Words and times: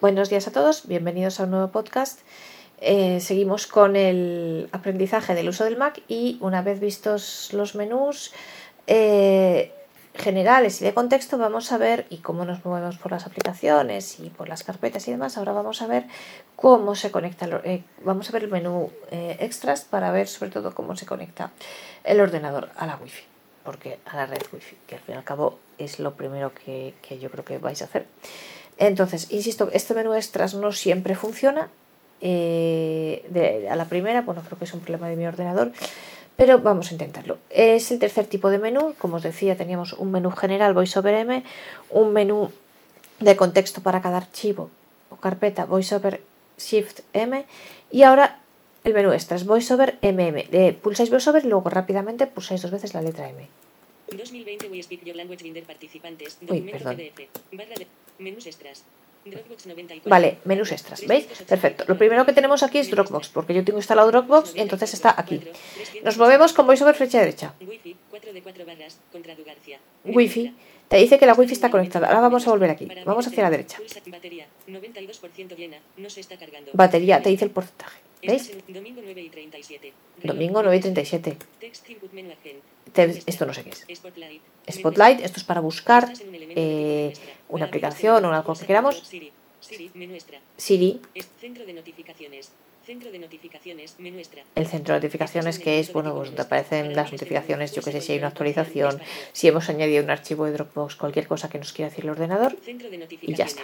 Buenos 0.00 0.30
días 0.30 0.46
a 0.48 0.52
todos, 0.52 0.86
bienvenidos 0.86 1.38
a 1.38 1.44
un 1.44 1.50
nuevo 1.50 1.68
podcast. 1.68 2.20
Eh, 2.80 3.20
seguimos 3.20 3.66
con 3.66 3.94
el 3.94 4.68
aprendizaje 4.72 5.34
del 5.34 5.48
uso 5.48 5.64
del 5.64 5.76
Mac 5.76 6.02
y 6.08 6.38
una 6.40 6.62
vez 6.62 6.80
vistos 6.80 7.50
los 7.52 7.74
menús 7.74 8.32
eh, 8.86 9.72
generales 10.14 10.82
y 10.82 10.84
de 10.84 10.94
contexto 10.94 11.38
vamos 11.38 11.70
a 11.70 11.78
ver 11.78 12.06
y 12.10 12.18
cómo 12.18 12.44
nos 12.44 12.64
movemos 12.64 12.98
por 12.98 13.12
las 13.12 13.26
aplicaciones 13.26 14.18
y 14.18 14.30
por 14.30 14.48
las 14.48 14.64
carpetas 14.64 15.06
y 15.08 15.12
demás. 15.12 15.38
Ahora 15.38 15.52
vamos 15.52 15.82
a 15.82 15.86
ver 15.86 16.06
cómo 16.56 16.94
se 16.94 17.10
conecta, 17.10 17.46
eh, 17.64 17.84
vamos 18.04 18.28
a 18.28 18.32
ver 18.32 18.44
el 18.44 18.50
menú 18.50 18.90
extras 19.10 19.82
para 19.82 20.10
ver 20.10 20.26
sobre 20.26 20.50
todo 20.50 20.74
cómo 20.74 20.96
se 20.96 21.06
conecta 21.06 21.52
el 22.02 22.20
ordenador 22.20 22.70
a 22.76 22.86
la 22.86 22.96
wifi 22.96 23.22
porque 23.64 23.98
a 24.06 24.16
la 24.16 24.26
red 24.26 24.42
wifi, 24.52 24.76
que 24.86 24.96
al 24.96 25.00
fin 25.00 25.14
y 25.14 25.18
al 25.18 25.24
cabo 25.24 25.58
es 25.78 25.98
lo 25.98 26.14
primero 26.14 26.52
que, 26.54 26.94
yo 27.20 27.30
creo 27.30 27.44
que 27.44 27.58
vais 27.58 27.80
a 27.82 27.86
hacer. 27.86 28.06
Entonces, 28.78 29.28
insisto, 29.30 29.70
este 29.72 29.94
menú 29.94 30.14
extras 30.14 30.54
no 30.54 30.72
siempre 30.72 31.14
funciona. 31.14 31.68
Eh, 32.20 33.68
a 33.70 33.76
la 33.76 33.86
primera, 33.86 34.22
bueno, 34.22 34.42
creo 34.46 34.58
que 34.58 34.64
es 34.64 34.74
un 34.74 34.80
problema 34.80 35.08
de 35.08 35.16
mi 35.16 35.26
ordenador, 35.26 35.72
pero 36.36 36.58
vamos 36.60 36.90
a 36.90 36.94
intentarlo. 36.94 37.38
Es 37.50 37.90
el 37.90 37.98
tercer 37.98 38.26
tipo 38.26 38.50
de 38.50 38.58
menú. 38.58 38.94
Como 38.98 39.16
os 39.16 39.22
decía, 39.22 39.56
teníamos 39.56 39.92
un 39.92 40.10
menú 40.10 40.30
general 40.30 40.72
VoiceOver 40.74 41.14
M, 41.14 41.44
un 41.90 42.12
menú 42.12 42.50
de 43.20 43.36
contexto 43.36 43.82
para 43.82 44.02
cada 44.02 44.16
archivo 44.18 44.70
o 45.10 45.16
carpeta 45.16 45.64
VoiceOver 45.66 46.20
Shift 46.58 47.00
M 47.12 47.44
y 47.90 48.02
ahora 48.02 48.40
el 48.84 48.94
menú 48.94 49.12
extras, 49.12 49.46
VoiceOver 49.46 49.98
MM. 50.02 50.48
Eh, 50.50 50.72
pulsáis 50.80 51.10
VoiceOver 51.10 51.44
y 51.44 51.48
luego 51.48 51.70
rápidamente 51.70 52.26
pulsáis 52.26 52.62
dos 52.62 52.70
veces 52.70 52.94
la 52.94 53.02
letra 53.02 53.28
M. 53.28 53.46
2020 54.10 54.68
We 54.68 54.82
Speak 54.82 55.04
Your 55.04 55.16
Language 55.16 55.42
Binder 55.42 55.64
Participantes. 55.64 56.38
Uy, 56.48 56.60
perdón. 56.62 56.96
PDF. 56.96 57.28
Barra 57.52 57.74
de 57.76 57.86
menús 58.18 58.46
extras. 58.46 58.84
Dropbox 59.24 59.66
94. 59.66 60.10
Vale, 60.10 60.38
menús 60.44 60.72
extras, 60.72 61.06
¿veis? 61.06 61.26
Perfecto. 61.46 61.84
Lo 61.86 61.96
primero 61.96 62.26
que 62.26 62.32
tenemos 62.32 62.64
aquí 62.64 62.78
es 62.78 62.90
Dropbox, 62.90 63.28
porque 63.28 63.54
yo 63.54 63.64
tengo 63.64 63.78
instalado 63.78 64.10
Dropbox 64.10 64.56
y 64.56 64.60
entonces 64.60 64.94
está 64.94 65.14
aquí. 65.16 65.40
Nos 66.02 66.18
movemos 66.18 66.52
con 66.52 66.66
VoiceOver 66.66 66.96
flecha 66.96 67.20
derecha. 67.20 67.54
Wi-Fi, 67.60 67.96
4 68.10 68.32
de 68.32 68.42
4 68.42 68.66
barras, 68.66 68.98
contra 69.12 69.34
García. 69.36 69.78
Wi-Fi. 70.04 70.54
Te 70.92 70.98
dice 70.98 71.18
que 71.18 71.24
la 71.24 71.32
wifi 71.32 71.54
está 71.54 71.70
conectada. 71.70 72.06
Ahora 72.08 72.20
vamos 72.20 72.46
a 72.46 72.50
volver 72.50 72.68
aquí. 72.68 72.86
Vamos 73.06 73.26
hacia 73.26 73.42
la 73.44 73.48
derecha. 73.48 73.78
Batería, 74.08 74.46
92% 74.68 75.56
llena, 75.56 75.78
no 75.96 76.10
se 76.10 76.20
está 76.20 76.36
cargando. 76.36 76.70
Batería, 76.74 77.22
te 77.22 77.30
dice 77.30 77.46
el 77.46 77.50
porcentaje. 77.50 78.01
¿Veis? 78.22 78.52
Domingo 78.68 79.00
9 79.02 79.20
y 79.20 79.28
37. 79.28 79.92
Domingo 80.22 80.62
9 80.62 80.76
y 80.76 80.80
37. 80.80 81.36
Esto 83.26 83.46
no 83.46 83.54
sé 83.54 83.64
qué 83.64 83.70
es. 83.70 83.86
Spotlight, 84.70 85.20
esto 85.20 85.38
es 85.38 85.44
para 85.44 85.60
buscar 85.60 86.12
eh, 86.22 87.12
una 87.48 87.64
aplicación 87.66 88.24
o 88.24 88.32
algo 88.32 88.54
que 88.54 88.66
queramos. 88.66 89.02
Siri. 90.56 91.00
Centro 91.40 91.66
de 91.66 91.72
notificaciones. 91.72 92.52
Centro 92.84 93.12
de 93.12 93.18
notificaciones, 93.20 93.94
menú 93.98 94.18
extra. 94.18 94.42
El 94.56 94.66
centro 94.66 94.94
de 94.94 95.00
notificaciones 95.00 95.60
que 95.60 95.78
es, 95.78 95.92
bueno, 95.92 96.14
pues 96.14 96.30
donde 96.30 96.42
aparecen 96.42 96.96
las 96.96 97.12
notificaciones, 97.12 97.72
yo 97.72 97.80
que 97.80 97.92
sé, 97.92 98.00
si 98.00 98.12
hay 98.12 98.18
una 98.18 98.28
actualización, 98.28 99.00
si 99.32 99.46
hemos 99.46 99.68
añadido 99.68 100.02
un 100.02 100.10
archivo 100.10 100.46
de 100.46 100.52
Dropbox, 100.52 100.96
cualquier 100.96 101.28
cosa 101.28 101.48
que 101.48 101.58
nos 101.58 101.72
quiera 101.72 101.90
decir 101.90 102.04
el 102.04 102.10
ordenador. 102.10 102.56
Y 103.20 103.34
ya 103.34 103.44
está. 103.44 103.62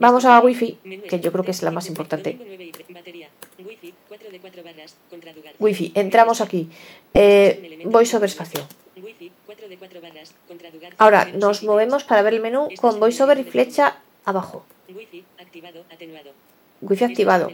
Vamos 0.00 0.24
a 0.24 0.40
Wi-Fi, 0.40 0.78
que 1.08 1.20
yo 1.20 1.30
creo 1.30 1.44
que 1.44 1.52
es 1.52 1.62
la 1.62 1.70
más 1.70 1.86
importante. 1.88 2.36
Wi-Fi, 5.60 5.92
entramos 5.94 6.40
aquí. 6.40 6.68
Eh, 7.14 7.84
VoiceOver 7.84 8.28
espacio. 8.28 8.66
Ahora 10.98 11.26
nos 11.26 11.62
movemos 11.62 12.02
para 12.02 12.22
ver 12.22 12.34
el 12.34 12.40
menú 12.40 12.68
con 12.80 12.98
VoiceOver 12.98 13.38
y 13.38 13.44
flecha 13.44 13.98
abajo. 14.24 14.66
Wi-Fi 14.88 15.24
activado, 15.38 15.84
atenuado. 15.92 16.32
Wi-Fi 16.84 17.04
activado. 17.04 17.50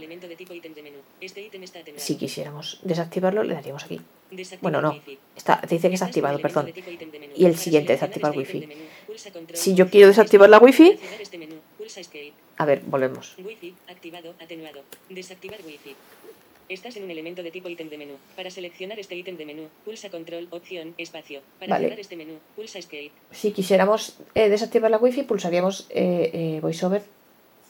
Este 1.21 1.51
si 1.97 2.17
quisiéramos 2.17 2.81
desactivarlo, 2.83 3.43
le 3.43 3.55
daríamos 3.55 3.85
aquí. 3.85 4.01
Bueno, 4.61 4.81
no. 4.81 4.99
Está, 5.37 5.61
te 5.61 5.75
dice 5.75 5.89
que 5.89 5.95
está 5.95 6.07
activado, 6.07 6.39
perdón. 6.41 6.73
Y 7.37 7.47
el 7.47 7.57
siguiente, 7.57 7.93
desactivar 7.93 8.37
Wi-Fi. 8.37 8.69
Si 9.53 9.75
yo 9.75 9.89
quiero 9.89 10.09
desactivar 10.09 10.49
la 10.49 10.59
Wi-Fi... 10.59 10.99
Este 11.21 12.33
a 12.57 12.65
ver, 12.67 12.83
volvemos. 12.85 13.37
Wi-Fi 13.39 13.75
activado, 13.89 14.35
atenuado. 14.41 14.83
Desactivar 15.09 15.59
Wi-Fi. 15.65 15.97
Estás 16.69 16.97
en 16.97 17.05
un 17.05 17.11
elemento 17.11 17.43
de 17.43 17.51
tipo 17.51 17.69
ítem 17.69 17.89
de 17.89 17.99
menú. 17.99 18.15
Para 18.37 18.51
seleccionar 18.51 18.99
este 19.01 19.17
ítem 19.17 19.37
de 19.37 19.45
menú, 19.45 19.69
pulsa 19.85 20.09
control, 20.09 20.47
opción, 20.51 20.95
espacio. 20.99 21.41
Para 21.59 21.71
vale. 21.71 22.01
este 22.01 22.17
menú, 22.17 22.35
pulsa 22.55 22.79
escape. 22.79 23.11
Si 23.33 23.51
quisiéramos 23.53 24.19
eh, 24.35 24.49
desactivar 24.49 24.91
la 24.91 24.99
Wi-Fi, 24.99 25.23
pulsaríamos 25.25 25.87
eh, 25.91 26.31
eh, 26.33 26.61
VoiceOver 26.61 27.03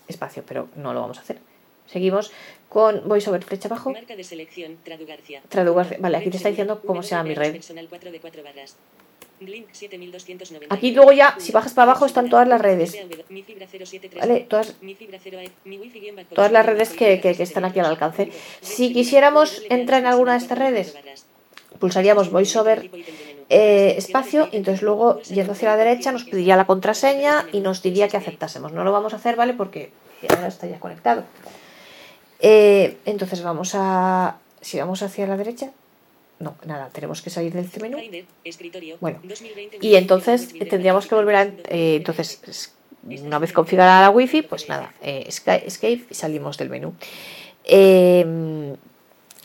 espacio, 0.06 0.42
pero 0.46 0.68
no 0.76 0.92
lo 0.92 1.00
vamos 1.00 1.18
a 1.18 1.22
hacer. 1.22 1.38
Seguimos 1.86 2.30
con 2.68 3.08
VoiceOver 3.08 3.42
flecha 3.42 3.68
abajo. 3.68 3.90
Marca 3.90 4.16
de 4.16 4.24
selección. 4.24 4.78
Vale, 5.98 6.16
aquí 6.16 6.30
te 6.30 6.36
está 6.36 6.48
diciendo 6.48 6.80
cómo 6.86 7.02
se 7.02 7.10
llama 7.10 7.24
mi 7.24 7.34
red. 7.34 7.60
Aquí 10.68 10.92
luego 10.92 11.12
ya, 11.12 11.34
si 11.38 11.50
bajas 11.50 11.72
para 11.72 11.90
abajo, 11.90 12.04
están 12.04 12.28
todas 12.28 12.46
las 12.46 12.60
redes. 12.60 12.96
Vale, 14.18 14.40
todas, 14.40 14.76
todas 16.34 16.52
las 16.52 16.66
redes 16.66 16.90
que, 16.90 17.20
que, 17.20 17.30
están 17.30 17.64
aquí 17.64 17.80
al 17.80 17.86
alcance. 17.86 18.30
Si 18.60 18.92
quisiéramos 18.92 19.62
entrar 19.70 20.00
en 20.00 20.06
alguna 20.06 20.32
de 20.32 20.38
estas 20.38 20.58
redes, 20.58 20.94
pulsaríamos 21.78 22.30
VoiceOver 22.30 22.90
eh, 23.48 23.94
espacio 23.96 24.48
y 24.52 24.58
entonces 24.58 24.82
luego 24.82 25.20
yendo 25.22 25.52
hacia 25.52 25.70
la 25.70 25.76
derecha 25.76 26.12
nos 26.12 26.24
pediría 26.24 26.56
la 26.56 26.66
contraseña 26.66 27.46
y 27.50 27.60
nos 27.60 27.82
diría 27.82 28.08
que 28.08 28.18
aceptásemos. 28.18 28.72
No 28.72 28.84
lo 28.84 28.92
vamos 28.92 29.14
a 29.14 29.16
hacer, 29.16 29.36
¿vale? 29.36 29.54
Porque 29.54 29.90
ahora 30.28 30.48
está 30.48 30.66
ya 30.66 30.78
conectado. 30.78 31.24
Eh, 32.40 32.98
entonces 33.04 33.42
vamos 33.42 33.72
a... 33.74 34.36
Si 34.60 34.78
vamos 34.78 35.02
hacia 35.02 35.26
la 35.26 35.36
derecha... 35.36 35.70
No, 36.38 36.56
nada, 36.64 36.88
tenemos 36.88 37.20
que 37.20 37.28
salir 37.28 37.52
del 37.52 37.68
menú. 37.82 37.98
Bueno, 39.00 39.20
y 39.80 39.94
entonces 39.96 40.54
tendríamos 40.70 41.06
que 41.06 41.14
volver 41.14 41.36
a... 41.36 41.42
Eh, 41.42 41.96
entonces, 41.96 42.72
una 43.04 43.38
vez 43.38 43.52
configurada 43.52 44.00
la 44.00 44.10
wifi, 44.10 44.40
pues 44.40 44.66
nada, 44.68 44.94
escape 45.02 46.06
y 46.08 46.14
salimos 46.14 46.56
del 46.56 46.70
menú. 46.70 46.94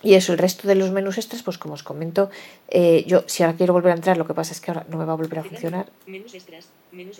Y 0.05 0.13
eso, 0.13 0.33
el 0.33 0.37
resto 0.37 0.67
de 0.67 0.75
los 0.75 0.91
menús 0.91 1.17
extras, 1.17 1.41
pues 1.41 1.57
como 1.57 1.73
os 1.73 1.81
comento, 1.81 2.29
eh, 2.69 3.03
yo 3.07 3.23
si 3.25 3.41
ahora 3.41 3.57
quiero 3.57 3.73
volver 3.73 3.91
a 3.91 3.95
entrar, 3.95 4.17
lo 4.17 4.27
que 4.27 4.35
pasa 4.35 4.53
es 4.53 4.61
que 4.61 4.69
ahora 4.69 4.85
no 4.87 4.97
me 4.99 5.05
va 5.05 5.13
a 5.13 5.15
volver 5.15 5.39
a 5.39 5.43
funcionar. 5.43 5.87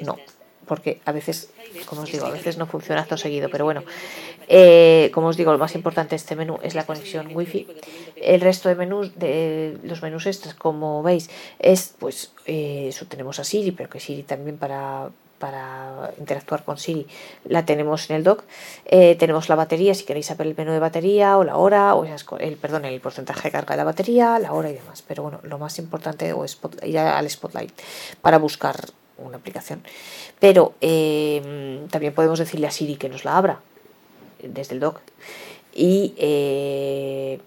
No, 0.04 0.18
porque 0.68 1.02
a 1.06 1.12
veces, 1.12 1.50
como 1.86 2.02
os 2.02 2.12
digo, 2.12 2.26
a 2.26 2.32
veces 2.32 2.58
no 2.58 2.66
funciona 2.66 3.06
todo 3.06 3.18
seguido, 3.18 3.50
pero 3.50 3.66
bueno, 3.66 3.84
eh, 4.48 5.12
como 5.14 5.28
os 5.28 5.38
digo, 5.38 5.52
lo 5.52 5.58
más 5.58 5.76
importante 5.76 6.12
de 6.12 6.18
este 6.18 6.36
menú 6.36 6.60
es 6.62 6.76
la 6.76 6.86
conexión 6.86 7.30
wifi. 7.34 7.68
El 8.16 8.42
resto 8.42 8.70
de 8.70 8.76
menús, 8.76 9.18
de 9.18 9.78
los 9.84 10.02
menús 10.02 10.26
extras, 10.26 10.54
como 10.54 11.04
veis, 11.04 11.30
es 11.60 11.94
pues 12.00 12.32
eh, 12.46 12.88
eso 12.90 13.06
tenemos 13.06 13.40
a 13.40 13.44
Siri, 13.44 13.72
pero 13.72 13.90
que 13.90 14.00
Siri 14.00 14.24
también 14.24 14.58
para 14.58 15.10
para 15.40 16.12
interactuar 16.18 16.64
con 16.64 16.78
Siri 16.78 17.08
la 17.44 17.66
tenemos 17.66 18.10
en 18.10 18.16
el 18.16 18.24
dock. 18.24 18.44
Eh, 18.86 19.16
tenemos 19.16 19.50
la 19.50 19.56
batería, 19.56 19.94
si 19.94 20.06
queréis 20.06 20.28
saber 20.28 20.48
el 20.48 20.56
menú 20.56 20.72
de 20.72 20.80
batería 20.80 21.38
o 21.38 21.44
la 21.44 21.58
hora, 21.58 21.94
o 21.96 22.06
el, 22.40 22.56
perdón, 22.58 22.86
el 22.86 23.02
porcentaje 23.02 23.50
de 23.50 23.52
carga 23.52 23.76
de 23.76 23.78
la 23.78 23.84
batería, 23.84 24.40
la 24.40 24.54
hora 24.54 24.70
y 24.70 24.74
demás. 24.74 25.04
Pero 25.06 25.24
bueno, 25.24 25.40
lo 25.44 25.58
más 25.58 25.78
importante 25.78 26.34
es 26.46 26.60
ir 26.84 27.00
al 27.00 27.30
Spotlight 27.30 27.72
para 28.22 28.38
buscar 28.38 28.76
una 29.18 29.38
aplicación. 29.38 29.82
Pero 30.40 30.74
eh, 30.82 31.86
también 31.90 32.14
podemos 32.14 32.40
decirle 32.40 32.68
a 32.68 32.72
Siri 32.72 32.96
que 32.96 33.10
nos 33.10 33.26
la 33.26 33.38
abra 33.38 33.60
desde 34.42 34.74
el 34.74 34.80
dock. 34.80 35.00
Y 35.74 36.14
eh, 36.18 37.40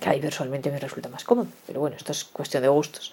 que 0.00 0.08
ahí 0.08 0.20
visualmente 0.20 0.70
me 0.70 0.78
resulta 0.78 1.08
más 1.08 1.24
cómodo. 1.24 1.48
Pero 1.66 1.80
bueno, 1.80 1.96
esto 1.96 2.12
es 2.12 2.24
cuestión 2.24 2.62
de 2.62 2.68
gustos. 2.68 3.12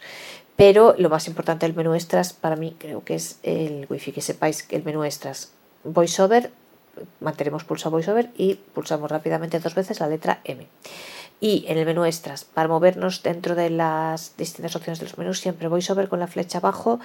Pero 0.56 0.96
lo 0.98 1.10
más 1.10 1.28
importante 1.28 1.66
del 1.66 1.76
menú 1.76 1.94
extras 1.94 2.34
para 2.34 2.56
mí 2.56 2.76
creo 2.78 3.04
que 3.04 3.16
es 3.16 3.40
el 3.44 3.88
wifi, 3.90 4.12
que 4.12 4.22
sepáis 4.22 4.64
que 4.64 4.76
el 4.76 4.84
menú 4.84 5.04
extras 5.04 5.52
voiceover, 5.84 6.52
mantenemos 7.20 7.66
pulsado 7.66 7.92
voiceover 7.92 8.30
y 8.38 8.56
pulsamos 8.56 9.12
rápidamente 9.12 9.60
dos 9.60 9.76
veces 9.76 10.00
la 10.00 10.08
letra 10.08 10.40
M. 10.46 10.66
Y 11.42 11.66
en 11.68 11.78
el 11.78 11.86
menú 11.86 12.06
extras, 12.06 12.46
para 12.46 12.70
movernos 12.70 13.22
dentro 13.22 13.56
de 13.56 13.70
las 13.70 14.38
distintas 14.38 14.76
opciones 14.78 15.00
de 15.00 15.06
los 15.06 15.18
menús, 15.18 15.40
siempre 15.40 15.68
voiceover 15.68 16.08
con 16.08 16.20
la 16.20 16.28
flecha 16.28 16.60
abajo 16.60 17.02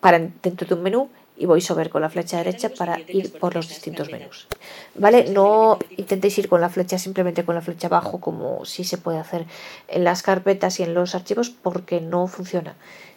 para 0.00 0.18
dentro 0.18 0.66
de 0.66 0.74
un 0.74 0.82
menú 0.82 1.08
y 1.38 1.46
voiceover 1.46 1.88
con 1.88 2.02
la 2.02 2.10
flecha 2.10 2.38
derecha 2.38 2.68
para 2.68 2.98
ir 2.98 3.32
por 3.38 3.54
los 3.54 3.68
distintos 3.68 4.10
menús. 4.10 4.48
¿Vale? 4.96 5.30
No 5.30 5.78
intentéis 5.96 6.36
ir 6.38 6.48
con 6.48 6.60
la 6.60 6.68
flecha 6.68 6.98
simplemente 6.98 7.44
con 7.44 7.54
la 7.54 7.60
flecha 7.60 7.86
abajo 7.86 8.20
como 8.20 8.64
si 8.64 8.84
se 8.84 8.98
puede 8.98 9.18
hacer 9.18 9.46
en 9.86 10.04
las 10.04 10.22
carpetas 10.22 10.80
y 10.80 10.82
en 10.82 10.94
los 10.94 11.14
archivos 11.14 11.50
porque 11.50 12.00
no 12.00 12.26
funciona 12.26 12.74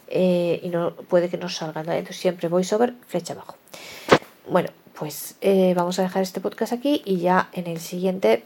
eh, 0.08 0.60
y 0.62 0.70
no 0.70 0.94
puede 0.94 1.30
que 1.30 1.38
nos 1.38 1.56
salga. 1.56 1.82
Entonces 1.82 2.18
siempre 2.18 2.48
voiceover, 2.48 2.94
flecha 3.08 3.34
abajo. 3.34 3.56
Bueno, 4.48 4.70
pues 4.98 5.36
eh, 5.42 5.74
vamos 5.76 5.98
a 5.98 6.04
dejar 6.04 6.22
este 6.22 6.42
podcast 6.42 6.74
aquí 6.74 7.02
y 7.06 7.18
ya 7.18 7.50
en 7.54 7.66
el 7.66 7.80
siguiente 7.80 8.44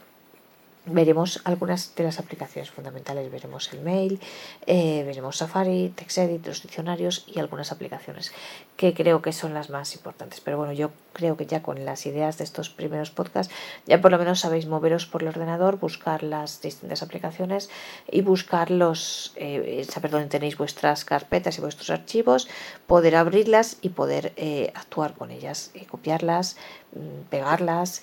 veremos 0.86 1.40
algunas 1.44 1.94
de 1.94 2.04
las 2.04 2.18
aplicaciones 2.18 2.70
fundamentales. 2.70 3.30
Veremos 3.30 3.72
el 3.72 3.80
mail, 3.80 4.20
eh, 4.66 5.02
veremos 5.04 5.36
Safari, 5.36 5.92
TextEdit, 5.94 6.46
los 6.46 6.62
diccionarios 6.62 7.24
y 7.26 7.38
algunas 7.40 7.72
aplicaciones 7.72 8.32
que 8.76 8.94
creo 8.94 9.22
que 9.22 9.32
son 9.32 9.54
las 9.54 9.70
más 9.70 9.94
importantes. 9.94 10.40
Pero 10.40 10.58
bueno, 10.58 10.72
yo 10.72 10.90
creo 11.12 11.36
que 11.36 11.46
ya 11.46 11.62
con 11.62 11.84
las 11.84 12.06
ideas 12.06 12.38
de 12.38 12.44
estos 12.44 12.70
primeros 12.70 13.10
podcasts 13.10 13.52
ya 13.86 14.00
por 14.00 14.10
lo 14.10 14.18
menos 14.18 14.40
sabéis 14.40 14.66
moveros 14.66 15.06
por 15.06 15.22
el 15.22 15.28
ordenador, 15.28 15.78
buscar 15.78 16.22
las 16.22 16.60
distintas 16.60 17.02
aplicaciones 17.02 17.70
y 18.10 18.20
buscar 18.20 18.70
los, 18.70 19.32
eh, 19.36 19.86
saber 19.88 20.10
dónde 20.10 20.28
tenéis 20.28 20.56
vuestras 20.56 21.04
carpetas 21.04 21.58
y 21.58 21.60
vuestros 21.60 21.90
archivos, 21.90 22.48
poder 22.86 23.16
abrirlas 23.16 23.78
y 23.82 23.90
poder 23.90 24.32
eh, 24.36 24.72
actuar 24.74 25.14
con 25.14 25.30
ellas, 25.30 25.72
copiarlas, 25.88 26.56
mm, 26.96 27.28
pegarlas. 27.30 28.02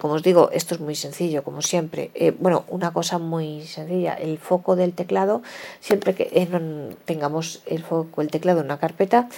como 0.00 0.14
os 0.14 0.22
digo, 0.22 0.50
esto 0.52 0.74
es 0.74 0.80
muy 0.80 0.94
sencillo, 0.94 1.42
como 1.44 1.62
siempre 1.62 2.10
eh, 2.14 2.34
bueno, 2.38 2.64
una 2.68 2.92
cosa 2.92 3.18
muy 3.18 3.62
sencilla, 3.62 4.14
el 4.14 4.38
foco 4.38 4.76
del 4.76 4.92
teclado, 4.92 5.42
siempre 5.80 6.14
que 6.14 6.28
eh, 6.32 6.94
tengamos 7.04 7.62
el 7.66 7.82
foco, 7.82 8.22
el 8.22 8.30
teclado 8.30 8.60
en 8.60 8.66
una 8.66 8.78
carpeta, 8.78 9.28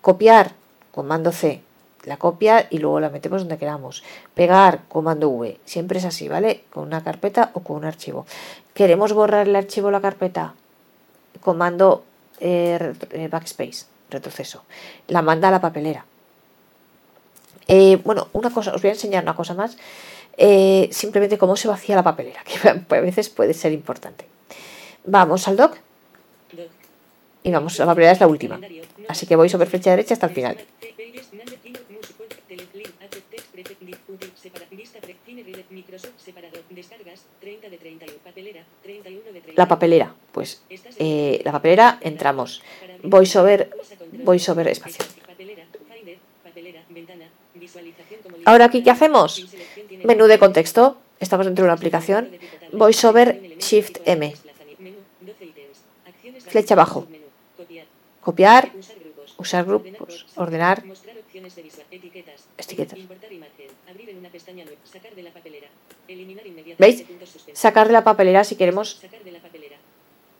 copiar, 0.00 0.52
comando 0.92 1.32
C, 1.32 1.62
la 2.04 2.16
copia 2.16 2.66
y 2.70 2.78
luego 2.78 3.00
la 3.00 3.10
metemos 3.10 3.42
donde 3.42 3.58
queramos. 3.58 4.02
Pegar, 4.34 4.82
comando 4.88 5.28
V, 5.28 5.58
siempre 5.64 5.98
es 5.98 6.04
así, 6.04 6.28
¿vale? 6.28 6.64
Con 6.70 6.84
una 6.84 7.02
carpeta 7.02 7.50
o 7.54 7.60
con 7.60 7.76
un 7.76 7.84
archivo. 7.84 8.26
¿Queremos 8.74 9.12
borrar 9.12 9.48
el 9.48 9.56
archivo 9.56 9.88
o 9.88 9.90
la 9.90 10.00
carpeta? 10.00 10.54
Comando 11.40 12.04
eh, 12.40 12.94
backspace, 13.30 13.86
retroceso. 14.10 14.62
La 15.08 15.22
manda 15.22 15.48
a 15.48 15.50
la 15.50 15.60
papelera. 15.60 16.06
Bueno, 18.04 18.28
una 18.32 18.50
cosa, 18.50 18.72
os 18.74 18.82
voy 18.82 18.90
a 18.90 18.94
enseñar 18.94 19.22
una 19.22 19.34
cosa 19.34 19.54
más 19.54 19.76
eh, 20.36 20.88
simplemente 20.92 21.38
cómo 21.38 21.56
se 21.56 21.68
vacía 21.68 21.96
la 21.96 22.02
papelera, 22.02 22.42
que 22.44 22.68
a 22.68 23.00
veces 23.00 23.28
puede 23.28 23.54
ser 23.54 23.72
importante. 23.72 24.26
Vamos 25.04 25.48
al 25.48 25.56
doc. 25.56 25.76
Y 27.42 27.52
vamos, 27.52 27.78
la 27.78 27.86
papelera 27.86 28.12
es 28.12 28.20
la 28.20 28.26
última. 28.26 28.60
Así 29.08 29.26
que 29.26 29.36
voy 29.36 29.48
sobre 29.48 29.66
flecha 29.66 29.90
derecha 29.90 30.14
hasta 30.14 30.26
el 30.26 30.32
final. 30.32 30.58
La 39.54 39.68
papelera, 39.68 40.14
pues 40.32 40.62
eh, 40.98 41.40
la 41.44 41.52
papelera 41.52 41.98
entramos. 42.00 42.62
Voy 43.04 43.26
sobre, 43.26 43.70
voy 44.24 44.40
sobre 44.40 44.72
espacio. 44.72 45.04
Ahora 48.44 48.66
aquí, 48.66 48.82
¿qué 48.82 48.90
hacemos? 48.90 49.46
Menú 50.04 50.26
de 50.26 50.38
contexto. 50.38 50.98
Estamos 51.20 51.46
dentro 51.46 51.64
de 51.64 51.68
una 51.68 51.74
aplicación. 51.74 52.30
VoiceOver 52.72 53.58
Shift 53.58 53.98
M. 54.04 54.34
Flecha 56.48 56.74
abajo. 56.74 57.06
Copiar. 58.20 58.70
Usar 59.38 59.64
grupos. 59.64 60.26
Ordenar. 60.36 60.82
Etiquetas. 62.58 62.98
¿Veis? 66.78 67.04
Sacar 67.52 67.86
de 67.86 67.92
la 67.92 68.04
papelera 68.04 68.44
si 68.44 68.56
queremos 68.56 69.00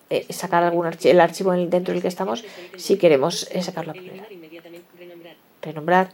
eh, 0.09 0.27
sacar 0.33 0.63
algún 0.63 0.87
archivo, 0.87 1.13
el 1.13 1.21
archivo 1.21 1.53
dentro 1.53 1.93
del 1.93 2.01
que 2.01 2.09
estamos, 2.09 2.45
si 2.77 2.97
queremos 2.97 3.49
eh, 3.51 3.63
sacar 3.63 3.87
la 3.87 3.93
papelera. 3.93 4.29
Renombrar. 5.67 6.13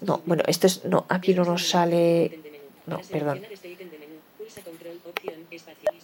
No, 0.00 0.22
bueno, 0.26 0.42
esto 0.48 0.66
es. 0.66 0.84
No, 0.84 1.06
aquí 1.08 1.34
no 1.34 1.44
nos 1.44 1.68
sale. 1.68 2.40
No, 2.84 2.98
perdón. 2.98 3.42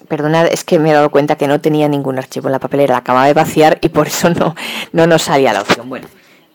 Perdonad, 0.07 0.47
es 0.47 0.63
que 0.63 0.79
me 0.79 0.91
he 0.91 0.93
dado 0.93 1.11
cuenta 1.11 1.37
que 1.37 1.49
no 1.49 1.61
tenía 1.61 1.89
ningún 1.89 2.17
archivo 2.17 2.47
en 2.47 2.53
la 2.53 2.61
papelera, 2.61 2.95
la 2.95 2.99
acababa 2.99 3.27
de 3.27 3.35
vaciar 3.35 3.79
y 3.83 3.89
por 3.89 4.07
eso 4.07 4.31
no, 4.31 4.55
no 4.93 5.07
nos 5.09 5.23
salía 5.23 5.53
la 5.53 5.63
opción. 5.63 5.89
Bueno, 5.89 6.07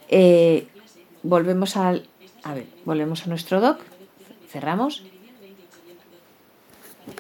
eh, 0.08 0.66
volvemos 1.24 1.76
al. 1.76 2.08
A 2.44 2.54
ver, 2.54 2.66
volvemos 2.86 3.26
a 3.26 3.28
nuestro 3.28 3.60
doc. 3.60 3.82
Cerramos. 4.50 5.04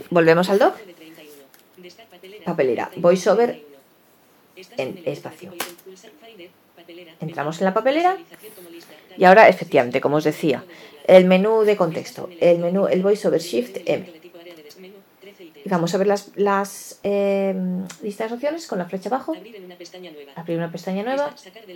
Volvemos 0.10 0.50
al 0.50 0.60
doc. 0.60 0.76
Papelera. 2.46 2.90
VoiceOver 2.96 3.62
en 4.78 5.02
espacio. 5.06 5.52
Entramos 7.20 7.60
en 7.60 7.66
la 7.66 7.74
papelera 7.74 8.18
y 9.18 9.24
ahora, 9.26 9.48
efectivamente, 9.48 10.02
como 10.02 10.18
os 10.18 10.24
decía, 10.24 10.64
el 11.06 11.26
menú 11.26 11.64
de 11.64 11.76
contexto, 11.78 12.30
el 12.40 12.60
menú, 12.60 12.88
el 12.88 13.02
VoiceOver 13.02 13.42
Shift 13.42 13.78
M. 13.86 14.24
Y 15.66 15.70
vamos 15.70 15.94
a 15.96 15.98
ver 15.98 16.08
las, 16.08 16.32
las 16.36 17.00
eh, 17.04 17.56
distintas 18.02 18.34
opciones 18.34 18.68
con 18.68 18.80
la 18.80 18.86
flecha 18.86 19.08
abajo. 19.08 19.34
Abrir 20.36 20.58
una 20.58 20.72
pestaña 20.72 21.04
nueva. 21.04 21.34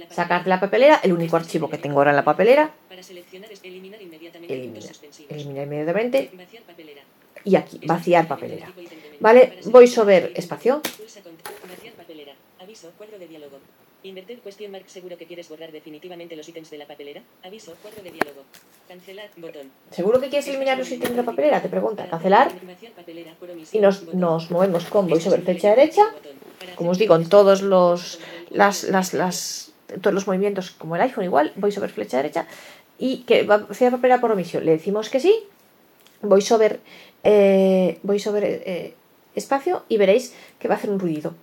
Sacar 0.09 0.43
de 0.43 0.49
la 0.49 0.59
papelera 0.59 0.99
el 1.03 1.13
único 1.13 1.37
archivo 1.37 1.69
que 1.69 1.77
tengo 1.77 1.99
ahora 1.99 2.09
en 2.11 2.17
la 2.17 2.25
papelera. 2.25 2.71
Eliminar 3.63 4.01
inmediatamente. 5.63 6.31
Y 7.45 7.55
aquí, 7.55 7.79
vaciar 7.85 8.27
papelera. 8.27 8.73
¿Vale? 9.21 9.59
VoiceOver 9.65 10.33
espacio. 10.35 10.81
Aviso, 12.59 12.91
de. 12.97 13.49
Invertir 14.03 14.39
question 14.41 14.71
mark 14.71 14.85
seguro 14.87 15.17
que 15.17 15.25
quieres 15.25 15.49
borrar 15.49 15.71
definitivamente 15.71 16.35
los 16.35 16.47
ítems 16.47 16.69
de 16.69 16.77
la 16.77 16.85
papelera. 16.85 17.21
Aviso, 17.43 17.73
cuadro 17.81 18.03
de 18.03 18.11
diálogo. 18.11 18.43
Cancelar, 18.87 19.29
botón. 19.37 19.71
¿Seguro 19.89 20.21
que 20.21 20.29
quieres 20.29 20.47
eliminar 20.47 20.77
los 20.77 20.91
ítems 20.91 21.11
de 21.11 21.17
la 21.17 21.23
papelera? 21.23 21.61
Te 21.61 21.67
pregunta. 21.67 22.07
Cancelar. 22.07 22.51
Y 23.71 23.79
nos, 23.79 24.13
nos 24.13 24.51
movemos 24.51 24.85
con 24.85 25.07
voiceover 25.07 25.41
flecha 25.41 25.69
derecha. 25.71 26.03
Como 26.75 26.91
os 26.91 26.99
digo, 26.99 27.15
en 27.15 27.27
todos 27.27 27.63
los, 27.63 28.19
las, 28.51 28.83
las, 28.83 29.13
las, 29.13 29.73
todos 29.99 30.13
los 30.13 30.27
movimientos, 30.27 30.71
como 30.71 30.95
el 30.95 31.01
iPhone 31.01 31.25
igual, 31.25 31.51
voiceover 31.55 31.89
flecha 31.89 32.17
derecha. 32.17 32.47
Y 32.99 33.23
que 33.23 33.43
va 33.43 33.55
a 33.55 33.71
hacer 33.71 33.91
papelera 33.91 34.21
por 34.21 34.31
omisión. 34.31 34.63
Le 34.63 34.71
decimos 34.71 35.09
que 35.09 35.19
sí. 35.19 35.43
Voiceover, 36.21 36.79
eh, 37.23 37.97
voiceover 38.03 38.43
eh, 38.43 38.93
espacio 39.33 39.83
y 39.89 39.97
veréis 39.97 40.35
que 40.59 40.67
va 40.67 40.75
a 40.75 40.77
hacer 40.77 40.91
un 40.91 40.99
ruido 40.99 41.33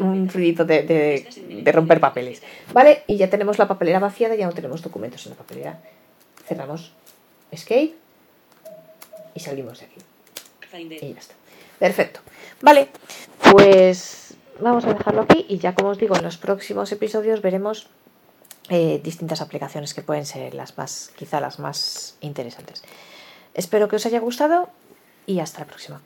un, 0.00 0.28
ruidito 0.28 0.64
de, 0.64 0.82
de, 0.82 1.72
romper 1.72 1.98
papeles. 1.98 2.42
¿Vale? 2.72 3.04
Y 3.06 3.16
ya 3.16 3.30
tenemos 3.30 3.58
la 3.58 3.66
papelera 3.66 3.98
vaciada, 3.98 4.34
ya 4.34 4.46
no 4.46 4.52
tenemos 4.52 4.82
documentos 4.82 5.24
en 5.26 5.30
la 5.30 5.38
papelera. 5.38 5.80
Cerramos 6.46 6.92
Escape 7.50 7.94
y 9.34 9.40
salimos 9.40 9.80
de 9.80 9.86
aquí. 9.86 10.00
Y 11.00 11.14
ya 11.14 11.18
está. 11.18 11.34
Perfecto. 11.78 12.20
Vale, 12.60 12.88
pues 13.50 14.34
vamos 14.60 14.84
a 14.84 14.92
dejarlo 14.92 15.22
aquí 15.22 15.46
y 15.48 15.58
ya 15.58 15.74
como 15.74 15.88
os 15.90 15.98
digo, 15.98 16.16
en 16.16 16.22
los 16.22 16.36
próximos 16.36 16.92
episodios 16.92 17.40
veremos 17.40 17.88
eh, 18.68 19.00
distintas 19.02 19.40
aplicaciones 19.40 19.94
que 19.94 20.02
pueden 20.02 20.26
ser 20.26 20.54
las 20.54 20.76
más, 20.76 21.12
quizá 21.16 21.40
las 21.40 21.58
más 21.58 22.16
interesantes. 22.20 22.82
Espero 23.54 23.88
que 23.88 23.96
os 23.96 24.06
haya 24.06 24.20
gustado 24.20 24.68
y 25.26 25.40
hasta 25.40 25.60
la 25.60 25.66
próxima. 25.66 26.02